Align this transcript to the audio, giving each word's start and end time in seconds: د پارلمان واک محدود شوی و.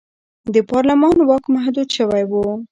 د 0.53 0.55
پارلمان 0.71 1.17
واک 1.27 1.43
محدود 1.55 1.89
شوی 1.97 2.23
و. 2.29 2.33